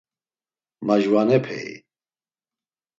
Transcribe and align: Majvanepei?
Majvanepei? 0.85 1.69